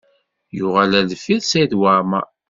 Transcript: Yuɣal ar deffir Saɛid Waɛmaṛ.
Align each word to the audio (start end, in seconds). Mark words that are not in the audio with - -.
Yuɣal 0.57 0.91
ar 0.99 1.05
deffir 1.09 1.41
Saɛid 1.43 1.73
Waɛmaṛ. 1.79 2.25